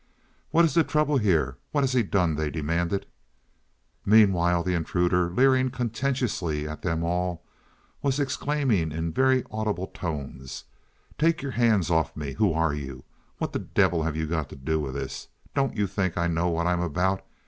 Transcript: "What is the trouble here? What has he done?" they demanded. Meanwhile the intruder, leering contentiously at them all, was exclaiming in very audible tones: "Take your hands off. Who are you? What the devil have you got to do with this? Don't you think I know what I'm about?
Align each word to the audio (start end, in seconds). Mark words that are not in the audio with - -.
"What 0.49 0.65
is 0.65 0.73
the 0.73 0.83
trouble 0.83 1.17
here? 1.19 1.57
What 1.71 1.81
has 1.81 1.93
he 1.93 2.01
done?" 2.01 2.33
they 2.35 2.49
demanded. 2.49 3.05
Meanwhile 4.03 4.63
the 4.63 4.73
intruder, 4.73 5.29
leering 5.29 5.69
contentiously 5.69 6.67
at 6.67 6.81
them 6.81 7.03
all, 7.03 7.45
was 8.01 8.19
exclaiming 8.19 8.91
in 8.91 9.13
very 9.13 9.43
audible 9.51 9.85
tones: 9.85 10.63
"Take 11.19 11.43
your 11.43 11.51
hands 11.51 11.91
off. 11.91 12.13
Who 12.15 12.51
are 12.51 12.73
you? 12.73 13.03
What 13.37 13.53
the 13.53 13.59
devil 13.59 14.01
have 14.01 14.15
you 14.15 14.25
got 14.25 14.49
to 14.49 14.55
do 14.55 14.79
with 14.79 14.95
this? 14.95 15.27
Don't 15.53 15.77
you 15.77 15.85
think 15.85 16.17
I 16.17 16.25
know 16.25 16.49
what 16.49 16.65
I'm 16.65 16.81
about? 16.81 17.23